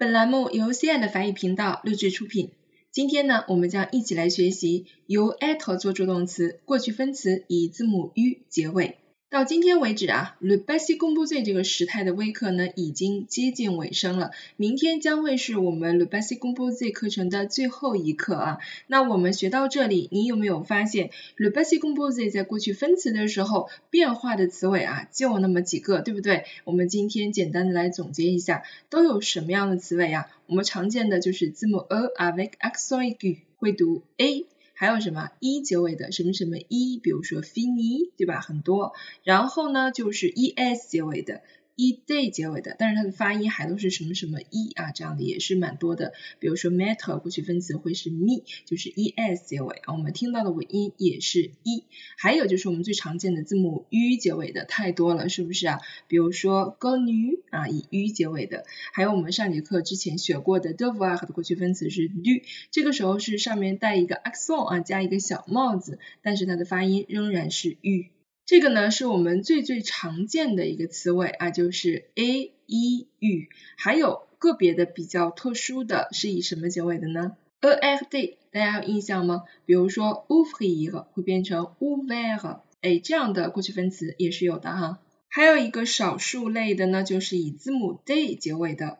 [0.00, 2.52] 本栏目由 CI 的法语频道录制出品。
[2.90, 8.96] 今天呢，我们将一起来学习由 at 做助动词，过去分词以字母 u 结尾。
[9.30, 14.32] 到今天为止啊，le passé composé 这个时态的微课呢已经接近尾声了。
[14.56, 18.58] 明天将会是我们 le passé composé 课程的最后一课啊。
[18.88, 26.44] 那我们学到这里，你有没有发现 le passé composé 在过去分词的时候变化的词尾啊就那么几个，对不对？
[26.64, 30.26] 我们今天简单的来总结一下，都有什么样的词尾啊？
[30.48, 34.46] 我们常见的就是字母 a avec accent aigu，会读 a。
[34.80, 38.40] 还有什么一结尾的什么什么一，比如说 fini，对吧？
[38.40, 38.94] 很多。
[39.24, 41.42] 然后呢，就是 es 结尾的。
[41.80, 46.12] E day 结尾的，但是它的发音还都是什么什么 e 啊，这样的也是蛮多的。
[46.38, 49.94] 比如说 matter 过去分词会是 me，就是 es 结尾啊。
[49.94, 51.84] 我们听到的尾音也是 e。
[52.18, 55.80] 还有就是我们最常见的字母 u 结尾的太多了，是不是啊？
[56.06, 58.66] 比如说 go nu 啊，以 u 结尾的。
[58.92, 68.04] 还有我们上节课之前学过的 devoir 的过去分词是 do，这个时候是上面带一个 accent 啊，加一个小帽子，但是它的发音仍然是 u。
[68.50, 79.44] 这个呢是我们最最常见的一个词尾啊，就是 a e u，还有个别的比较特殊的是以什么结尾的呢？a r d，大家有印象吗？
[79.66, 84.98] 比如说 ouvrir 会变成 ufer，哎，这样的过去分词也是有的哈。
[85.28, 88.98] 还有一个少数类的呢，就是以字母 d 结尾的，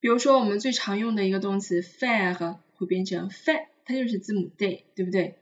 [0.00, 5.38] 比如说我们最常用的一个动词 fare 会变成 fait，它就是字母 d，对不对？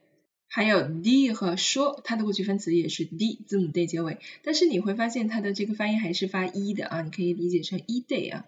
[0.55, 8.47] 还有 d 和说，它的过去分词也是 d 字母 d 结尾，但是你会发现它的这个发音还是发 e 的啊，你可以理解成 e day 啊。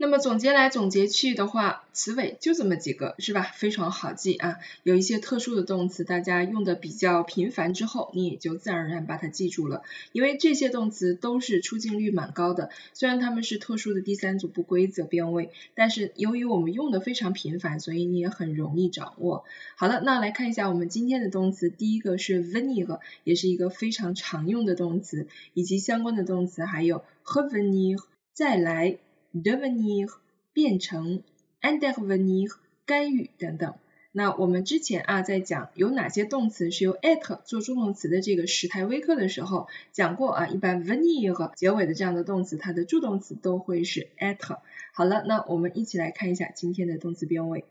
[0.00, 3.42] 那么总结来总结去的话，词尾就这么几个，是吧？
[3.42, 4.58] 非常好记啊。
[4.84, 9.82] 有一些特殊的动词，大家用的比较频繁之后，你也就自然而然把它记住了。
[10.12, 19.44] 因为这些动词都是出镜率蛮高的，虽然它们是特殊的第三组不规则变位，但是由于我们用的非常频繁，所以你也很容易掌握。
[19.74, 27.98] 好了，那来看一下我们今天的动词，第一个是 venir，也是一个非常常用的动词，以及相关的动词还有 revenir，
[28.32, 28.98] 再来。
[29.32, 30.08] Devenir
[30.52, 31.22] 变成
[31.60, 32.50] ，intervenir
[32.86, 33.74] 干预等等。
[34.10, 44.58] 那我们之前啊在讲有哪些动词是由 at 做助动词的这个时态微课的时候讲过啊，一般 venir 结尾的这样的动词，它的助动词都会是 at。
[44.94, 47.64] 好了，那我们一起来看一下今天的动词变位。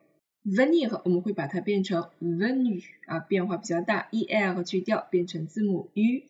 [0.46, 6.22] venir 我们会把它变成 venu 啊，变化比较大，er 去掉变成字母 u。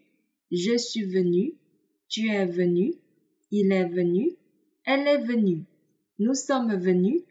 [0.49, 4.38] Je suis venu，tu es venu，il est venu。
[4.90, 5.66] Elle est venue.
[6.18, 7.24] Nous sommes venus.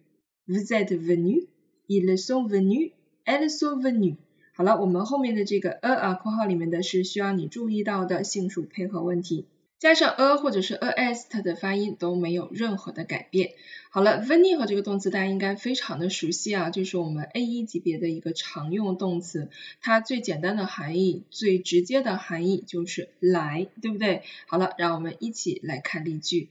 [0.46, 1.44] Vous êtes venus.
[1.88, 2.92] Ils sont venus.
[3.24, 4.16] Elles sont venues.
[4.52, 9.46] 好了，我们后面的这个 a 啊，括号里面的是需要你注意到的性数配合问题，
[9.78, 13.52] 加上 a 或者是 as，它的发音都没有任何的改变。
[13.88, 19.48] 好了，venir 和这个动词大家应该非常的熟悉啊，就是我们 A 一级别的一个常用动词，
[19.80, 24.24] 它最简单的含义、最直接的含义就是来，对不对？
[24.46, 26.50] 好了，让我们一起来看例句。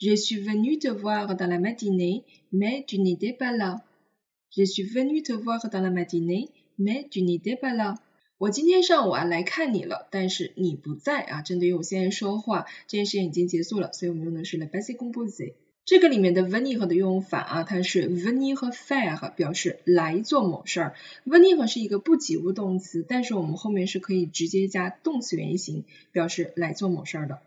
[0.00, 3.82] Je suis venu te voir dans la matinée, mais tu n'étais pas là.
[4.56, 7.96] Je suis venu te voir dans la matinée, mais tu n'étais pas là.
[8.36, 11.42] 我今天上午啊来看你了，但是你不在啊。
[11.42, 15.54] 针对于我现在说话，这件事情已经结束了，所以我们用的是 le passé composé。
[15.84, 20.94] 这个里面的 venir 的用法啊，它是 venir 和 faire 表示来做某事儿。
[21.24, 27.38] venir 是一个不及物动词，但是我们后面是可以直接加动词原形，表示来做某事儿的。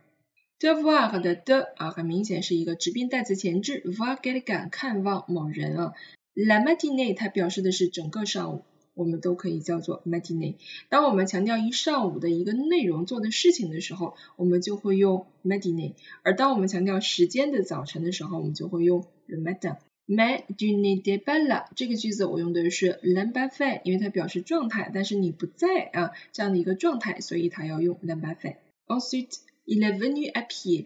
[0.60, 5.94] Devoir 的的啊，很明显是一个直宾代词前置，voir quelqu'un 看望某人啊。
[6.34, 8.64] la matinée 它表示的是整个上午，
[8.94, 10.56] 我们都可以叫做 matinée。
[10.90, 19.78] 当我们强调一上午的一个内容做的事情的时候，我们就会用 matinée；而当我们强调时间的早晨的时候，我们就会用 le matin。
[20.08, 28.56] mais tu n'étais pas là 这个句子我用的是 l'imparfait，因为它表示状态，但是你不在啊这样的一个状态，所以它要用 l'imparfait。
[28.88, 29.36] ensuite
[29.68, 30.86] Il est venu à pied.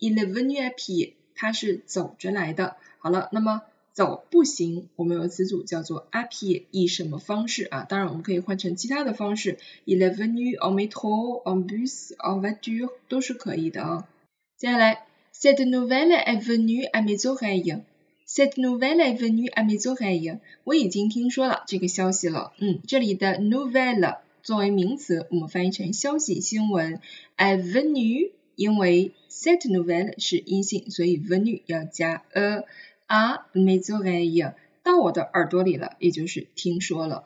[0.00, 1.12] Il est venu à pied.
[1.36, 2.76] 他是走着来的。
[2.98, 3.62] 好了，那么
[3.92, 7.84] 走步行，我们有词组叫做 à pied，以什么方式啊？
[7.84, 9.58] 当然我们可以换成其他的方式。
[9.84, 14.08] Il est venu en métro, en bus, en voiture 都是可以的啊。
[14.56, 17.82] 接下来，Cette nouvelle est venue à mes oreilles.
[18.26, 20.40] Cette nouvelle est venue à mes oreilles.
[20.64, 22.52] 我已经听说了这个消息了。
[22.58, 24.18] 嗯，这里的 nouvelle。
[24.48, 27.02] 作为名词，我们翻译成消息新闻。
[27.36, 32.64] Avenue，因为 set novelle 是阴性，所以 venue 要加 a
[33.08, 37.24] a miserere 到我的耳朵里了，也就是听说了。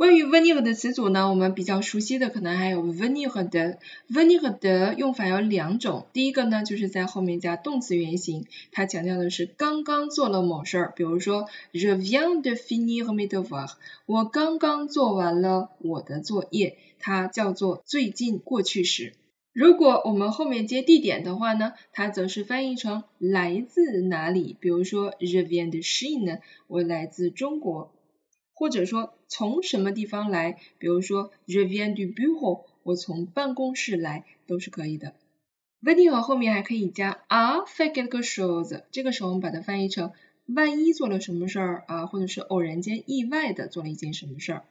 [0.00, 13.72] 关于 venir 的词组呢，我们比较熟悉的可能还有 venir 的，venir 的用法有两种，第一个呢就是在后面加动词原形，它强调的是刚刚做了某事儿，比如说 je viens de finir mes devoirs，
[14.06, 19.12] 我刚刚做完了我的作业，它叫做最近过去时。
[19.52, 26.38] 如果我们后面接地点的话呢，它则是翻译成来自哪里，比如说 je viens de Chine，
[26.68, 27.92] 我来自中国。
[28.60, 35.14] 或者说从什么地方来，比如说 je viens du bureau，我从办公室来，都是可以的。
[35.82, 40.12] venir 后面还可以加 a fait quelque chose，这个时候我们把它翻译成
[40.44, 44.64] 万一做了什么事儿啊，或者是偶然间意外的做了一件什么事儿。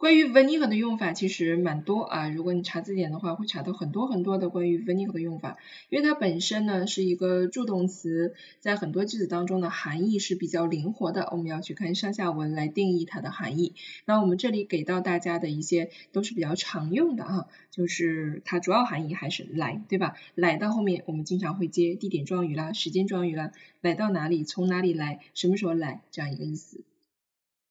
[0.00, 5.58] 关于 venir 的用法其实蛮多啊，如果你查字典的话，会查到很多很多的关于 venir 的用法，
[5.90, 13.74] 因为它本身呢是一个助动词，在很多句子当中的含义是比较灵活的，我们要去看上下文来定义它的含义。
[14.06, 20.14] 那我们这里给到大家的一些都是比较常用的啊，就是它主要含义还是来，对吧？
[20.34, 26.80] 来到后面我们经常会接地点状语啦、时间状语啦，来到哪里、从哪里来、什么时候来这样一个意思。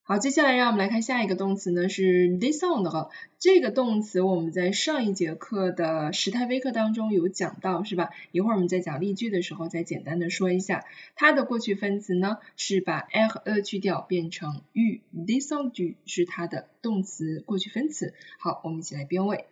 [0.09, 3.09] 好，接下来让我们来看下一个动词呢，是 descend。
[3.38, 8.09] 这个动词我们在上一节课的时态微课当中有讲到，是吧？
[8.31, 10.83] 一会儿我们在讲例句的时候再简单的说一下。
[11.13, 18.15] 它的过去分词呢是把 r e 去掉变成 u，descend 是它的动词过去分词。
[18.39, 19.45] 好，我们一起来编位。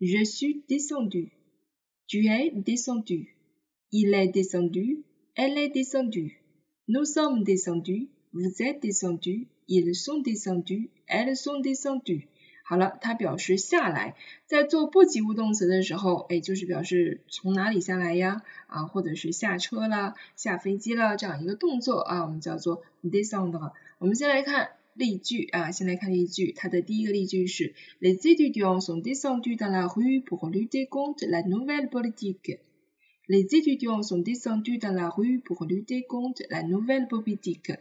[0.00, 9.48] Je suis descendu，tu es descendu，il est descendu，elle est descendue，nous sommes descendus，vous êtes descendus。
[9.68, 12.24] Ils sont descendus, elles sont descendues。
[12.64, 14.14] 好了，它表示下来，
[14.46, 18.42] 在做不及物动词的时候，哎，就是表示从哪里下来呀？
[18.66, 23.72] 啊，或者是下车了、下飞机了这样一个动作啊，我们叫做 descend.。
[23.98, 32.58] 我们先来看例句啊，先来看例句，它的第一个例句是：Les étudiants sont descendus dans la rue pour lutter contre la nouvelle politique.
[33.26, 37.72] Les étudiants sont descendus dans la rue pour lutter contre la nouvelle politique.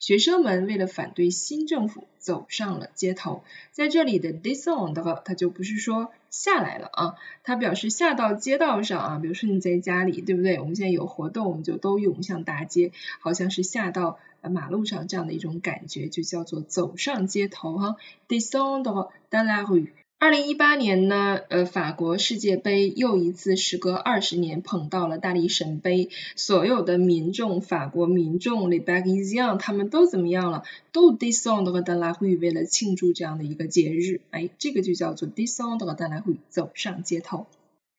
[0.00, 3.44] 学生们为了反对新政府走上了街头。
[3.70, 4.94] 在这里的 descend，
[5.24, 7.14] 它就不是说下来了啊，
[7.44, 9.18] 它表示下到街道上啊。
[9.18, 10.58] 比如说你在家里，对不对？
[10.58, 17.96] 我们现在有活动，我们就都涌向大街，好像是下到马路上这样的一种感觉，就叫做走上街头哈。
[18.26, 19.88] descend dans la rue。
[20.20, 30.62] 二零一八年呢，呃，法国世界杯又一次时隔二十年捧到了大力神杯，所有的民众，法国民众，les Parisiens，他们都怎么样了？
[30.92, 37.46] 都 descendre dans la rue 为了庆祝这样的一个节日，哎，这个就叫做 descendre dans la rue，走上街头。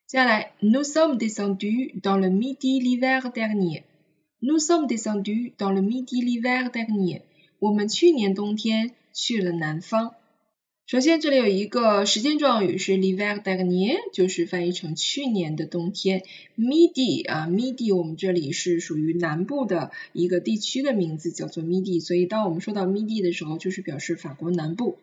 [0.06, 7.22] 接下来，nous sommes descendus dans le midi l'hiver dernier，nous sommes descendus dans le midi l'hiver dernier，
[7.58, 10.14] 我们去年冬天去了南方。
[10.92, 16.22] 首先，这里有一个时间状语是 l'hiver dernier，就是翻译成去年的冬天。
[16.58, 24.98] Midi 啊，Midi 我们这里是属于南部的一个地区的名字，叫做 Midi，所以当我们说到 Midi 的时候，就是表示法国南部。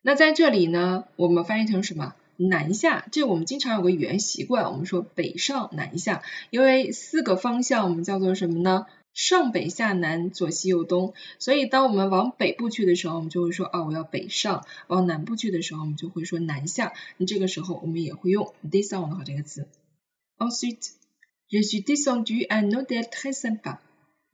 [0.00, 2.14] 那在这里呢，我们翻译成什么？
[2.38, 3.04] 南下。
[3.12, 8.86] 这我们经常有个语言习惯，我们说北上南下，因为四个方向我们叫做什么呢？
[9.14, 16.92] 上北下南左西右东，所以当我们往北部去的时候，我们就会说啊我要北上；往南部去的时候，我们就会说南下。
[17.16, 19.68] 那这个时候我们也会用 descend 这个词。
[20.36, 20.90] Ensuite,
[21.48, 23.78] je suis descendu à un hôtel très sympa.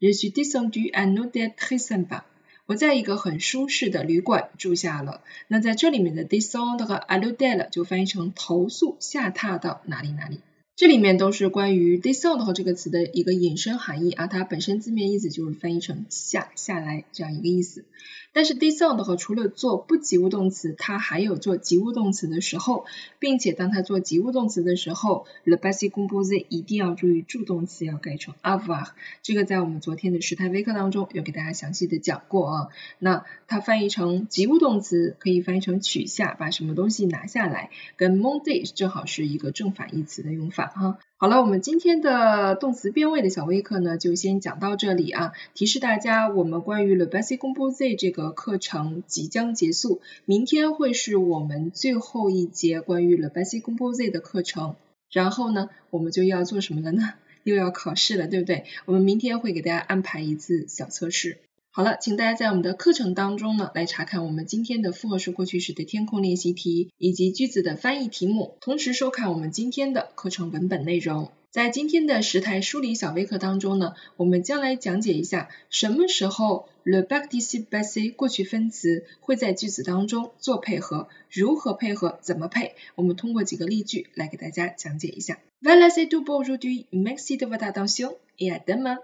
[0.00, 2.22] Je suis descendu à un hôtel très sympa.
[2.64, 5.22] 我在一个很舒适的旅馆住下了。
[5.49, 10.40] 那在这里面的 descend 和 à l'hôtel 就翻译成投宿、下榻到哪里哪里。
[10.80, 17.84] 这里面都是关于 descend 这个词的一个引申含义啊，它本身字面意思就是翻译成下下来这样一个意思。
[18.32, 22.87] 但是 descend 和除了做不及物动词，它还有做及物动词的时候，
[23.18, 28.87] 并且当它做及物动词的时候，le passé composé 一定要注意助动词要改成 avoir。
[29.22, 32.68] 这个在我们昨天的时态微课当中有给大家详细的讲过啊。
[33.00, 40.69] 那它翻译成及物动词可以翻译成取下，把什么东西拿下来，跟 monter 正好是一个正反义词的用法。
[40.74, 45.32] 哈，好了，我们今天的动词变位的小微课呢，就先讲到这里啊。
[45.54, 54.76] 提示大家，我们关于 le passé composé 这个课程即将结束，明天会是我们最后一节关于 le passé composé 的课程。
[55.10, 57.14] 然后呢，我们就要做什么了呢？
[57.42, 58.64] 又要考试了，对不对？
[58.84, 61.38] 我们明天会给大家安排一次小测试。
[61.72, 71.30] 好了，请大家在我们的课程当中呢，来查看我们今天的复合式过去时的填空练习题以及句子的翻译题目，同时收看我们今天的课程文本内容。
[71.52, 85.38] 在今天的时态梳理小微课当中呢，我们将来讲解一下什么时候 le participe passé 过去分词会在句子当中做配合，如何配合，怎么配，我们通过几个例句来给大家讲解一下。
[85.62, 86.86] Voilà c'est tout pour aujourd'hui.
[86.90, 88.98] Merci de votre attention et à demain.